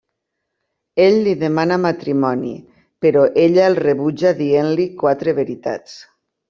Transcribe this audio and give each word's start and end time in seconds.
Ell 1.03 1.19
li 1.27 1.33
demana 1.43 1.77
matrimoni 1.83 2.55
però 3.07 3.29
ella 3.45 3.69
el 3.73 3.79
rebutja 3.85 4.37
dient-li 4.45 4.93
quatre 5.05 5.41
veritats. 5.45 6.01